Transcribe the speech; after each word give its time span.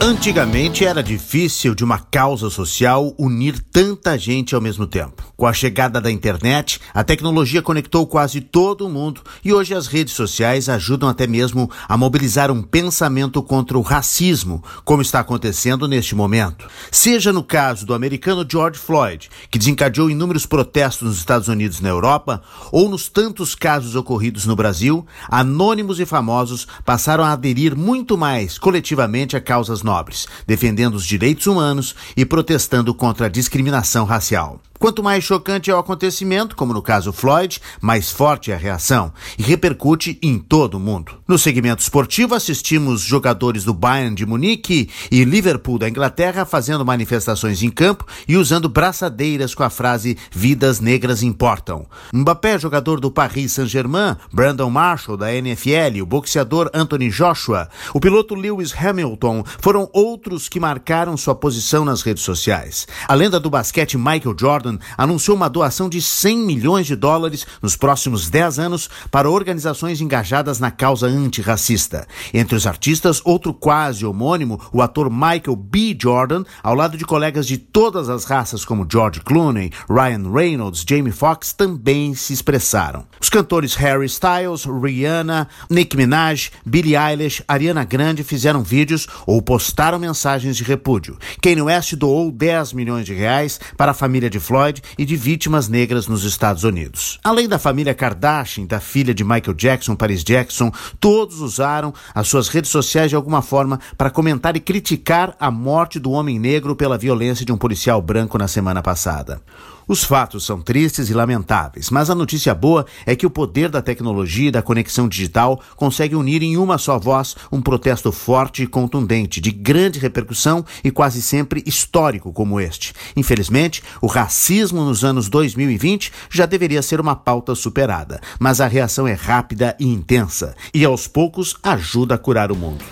Antigamente 0.00 0.84
era 0.84 1.02
difícil 1.02 1.74
de 1.74 1.82
uma 1.82 1.98
causa 1.98 2.48
social 2.50 3.12
unir 3.18 3.58
tanta 3.72 4.16
gente 4.16 4.54
ao 4.54 4.60
mesmo 4.60 4.86
tempo. 4.86 5.24
Com 5.36 5.44
a 5.44 5.52
chegada 5.52 6.00
da 6.00 6.10
internet, 6.10 6.80
a 6.94 7.02
tecnologia 7.02 7.60
conectou 7.60 8.06
quase 8.06 8.40
todo 8.40 8.88
mundo 8.88 9.22
e 9.44 9.52
hoje 9.52 9.74
as 9.74 9.88
redes 9.88 10.14
sociais 10.14 10.68
ajudam 10.68 11.08
até 11.08 11.26
mesmo 11.26 11.68
a 11.88 11.96
mobilizar 11.96 12.48
um 12.48 12.62
pensamento 12.62 13.42
contra 13.42 13.76
o 13.76 13.82
racismo, 13.82 14.62
como 14.84 15.02
está 15.02 15.18
acontecendo 15.18 15.88
neste 15.88 16.14
momento. 16.14 16.66
Seja 16.92 17.32
no 17.32 17.42
caso 17.42 17.84
do 17.84 17.92
americano 17.92 18.46
George 18.48 18.78
Floyd, 18.78 19.28
que 19.50 19.58
desencadeou 19.58 20.08
inúmeros 20.08 20.46
protestos 20.46 21.08
nos 21.08 21.18
Estados 21.18 21.48
Unidos 21.48 21.80
e 21.80 21.82
na 21.82 21.88
Europa, 21.88 22.40
ou 22.70 22.88
nos 22.88 23.08
tantos 23.08 23.56
casos 23.56 23.96
ocorridos 23.96 24.46
no 24.46 24.54
Brasil, 24.54 25.04
anônimos 25.28 25.98
e 25.98 26.06
famosos 26.06 26.68
passaram 26.84 27.24
a 27.24 27.32
aderir 27.32 27.76
muito 27.76 28.16
mais 28.16 28.58
coletivamente 28.58 29.36
a 29.36 29.40
causas 29.40 29.82
nobres, 29.88 30.28
defendendo 30.46 30.96
os 30.96 31.06
direitos 31.06 31.46
humanos 31.46 31.94
e 32.14 32.26
protestando 32.26 32.94
contra 32.94 33.24
a 33.26 33.30
discriminação 33.30 34.04
racial. 34.04 34.60
Quanto 34.78 35.02
mais 35.02 35.24
chocante 35.24 35.70
é 35.70 35.74
o 35.74 35.78
acontecimento, 35.78 36.54
como 36.54 36.72
no 36.72 36.80
caso 36.80 37.12
Floyd, 37.12 37.60
mais 37.80 38.12
forte 38.12 38.52
é 38.52 38.54
a 38.54 38.58
reação 38.58 39.12
e 39.36 39.42
repercute 39.42 40.16
em 40.22 40.38
todo 40.38 40.74
o 40.74 40.80
mundo. 40.80 41.18
No 41.26 41.36
segmento 41.36 41.82
esportivo, 41.82 42.32
assistimos 42.32 43.00
jogadores 43.00 43.64
do 43.64 43.74
Bayern 43.74 44.14
de 44.14 44.24
Munique 44.24 44.88
e 45.10 45.24
Liverpool 45.24 45.80
da 45.80 45.88
Inglaterra 45.88 46.44
fazendo 46.44 46.84
manifestações 46.84 47.60
em 47.60 47.70
campo 47.70 48.06
e 48.28 48.36
usando 48.36 48.68
braçadeiras 48.68 49.52
com 49.52 49.64
a 49.64 49.70
frase 49.70 50.16
Vidas 50.30 50.78
negras 50.78 51.24
importam. 51.24 51.84
Mbappé, 52.12 52.56
jogador 52.56 53.00
do 53.00 53.10
Paris 53.10 53.52
Saint-Germain, 53.52 54.16
Brandon 54.32 54.70
Marshall 54.70 55.16
da 55.16 55.34
NFL, 55.34 56.00
o 56.02 56.06
boxeador 56.06 56.70
Anthony 56.72 57.10
Joshua, 57.10 57.68
o 57.92 57.98
piloto 57.98 58.36
Lewis 58.36 58.72
Hamilton 58.72 59.42
foram 59.58 59.90
outros 59.92 60.48
que 60.48 60.60
marcaram 60.60 61.16
sua 61.16 61.34
posição 61.34 61.84
nas 61.84 62.02
redes 62.02 62.22
sociais. 62.22 62.86
A 63.08 63.14
lenda 63.14 63.40
do 63.40 63.50
basquete 63.50 63.98
Michael 63.98 64.36
Jordan 64.38 64.67
Jordan 64.68 64.78
anunciou 64.96 65.36
uma 65.36 65.48
doação 65.48 65.88
de 65.88 66.02
100 66.02 66.38
milhões 66.38 66.86
de 66.86 66.94
dólares 66.94 67.46
nos 67.62 67.76
próximos 67.76 68.28
10 68.28 68.58
anos 68.58 68.90
para 69.10 69.30
organizações 69.30 70.00
engajadas 70.00 70.60
na 70.60 70.70
causa 70.70 71.06
antirracista. 71.06 72.06
Entre 72.34 72.54
os 72.54 72.66
artistas, 72.66 73.22
outro 73.24 73.54
quase 73.54 74.04
homônimo, 74.04 74.60
o 74.72 74.82
ator 74.82 75.10
Michael 75.10 75.56
B. 75.56 75.96
Jordan, 76.00 76.44
ao 76.62 76.74
lado 76.74 76.98
de 76.98 77.04
colegas 77.04 77.46
de 77.46 77.56
todas 77.56 78.08
as 78.08 78.24
raças 78.24 78.64
como 78.64 78.86
George 78.90 79.20
Clooney, 79.20 79.70
Ryan 79.88 80.30
Reynolds, 80.30 80.84
Jamie 80.88 81.12
Foxx, 81.12 81.52
também 81.52 82.14
se 82.14 82.32
expressaram. 82.32 83.06
Os 83.20 83.30
cantores 83.30 83.74
Harry 83.74 84.06
Styles, 84.06 84.64
Rihanna, 84.64 85.48
Nicki 85.70 85.96
Minaj, 85.96 86.50
Billie 86.64 86.96
Eilish, 86.96 87.42
Ariana 87.46 87.84
Grande 87.84 88.22
fizeram 88.22 88.62
vídeos 88.62 89.06
ou 89.26 89.40
postaram 89.40 89.98
mensagens 89.98 90.56
de 90.56 90.64
repúdio. 90.64 91.16
Kanye 91.40 91.62
West 91.62 91.94
doou 91.94 92.30
10 92.30 92.72
milhões 92.72 93.06
de 93.06 93.14
reais 93.14 93.60
para 93.76 93.92
a 93.92 93.94
família 93.94 94.28
de 94.28 94.40
Florida 94.40 94.57
Floyd 94.58 94.82
e 94.98 95.04
de 95.04 95.14
vítimas 95.14 95.68
negras 95.68 96.08
nos 96.08 96.24
Estados 96.24 96.64
Unidos. 96.64 97.20
Além 97.22 97.48
da 97.48 97.60
família 97.60 97.94
Kardashian, 97.94 98.66
da 98.66 98.80
filha 98.80 99.14
de 99.14 99.22
Michael 99.22 99.54
Jackson, 99.54 99.94
Paris 99.94 100.24
Jackson, 100.24 100.72
todos 100.98 101.40
usaram 101.40 101.94
as 102.12 102.26
suas 102.26 102.48
redes 102.48 102.68
sociais 102.68 103.10
de 103.10 103.14
alguma 103.14 103.40
forma 103.40 103.78
para 103.96 104.10
comentar 104.10 104.56
e 104.56 104.60
criticar 104.60 105.36
a 105.38 105.48
morte 105.48 106.00
do 106.00 106.10
homem 106.10 106.40
negro 106.40 106.74
pela 106.74 106.98
violência 106.98 107.46
de 107.46 107.52
um 107.52 107.56
policial 107.56 108.02
branco 108.02 108.36
na 108.36 108.48
semana 108.48 108.82
passada. 108.82 109.40
Os 109.88 110.04
fatos 110.04 110.44
são 110.44 110.60
tristes 110.60 111.08
e 111.08 111.14
lamentáveis, 111.14 111.88
mas 111.88 112.10
a 112.10 112.14
notícia 112.14 112.54
boa 112.54 112.84
é 113.06 113.16
que 113.16 113.24
o 113.24 113.30
poder 113.30 113.70
da 113.70 113.80
tecnologia 113.80 114.48
e 114.48 114.50
da 114.50 114.60
conexão 114.60 115.08
digital 115.08 115.62
consegue 115.76 116.14
unir 116.14 116.42
em 116.42 116.58
uma 116.58 116.76
só 116.76 116.98
voz 116.98 117.34
um 117.50 117.62
protesto 117.62 118.12
forte 118.12 118.62
e 118.62 118.66
contundente, 118.66 119.40
de 119.40 119.50
grande 119.50 119.98
repercussão 119.98 120.62
e 120.84 120.90
quase 120.90 121.22
sempre 121.22 121.62
histórico 121.64 122.34
como 122.34 122.60
este. 122.60 122.92
Infelizmente, 123.16 123.82
o 124.02 124.06
racismo 124.06 124.84
nos 124.84 125.04
anos 125.04 125.30
2020 125.30 126.12
já 126.28 126.44
deveria 126.44 126.82
ser 126.82 127.00
uma 127.00 127.16
pauta 127.16 127.54
superada, 127.54 128.20
mas 128.38 128.60
a 128.60 128.66
reação 128.66 129.08
é 129.08 129.14
rápida 129.14 129.74
e 129.80 129.86
intensa, 129.86 130.54
e 130.74 130.84
aos 130.84 131.08
poucos 131.08 131.56
ajuda 131.62 132.16
a 132.16 132.18
curar 132.18 132.52
o 132.52 132.56
mundo. 132.56 132.84